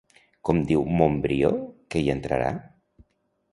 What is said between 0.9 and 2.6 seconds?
Montbrió que hi entrarà?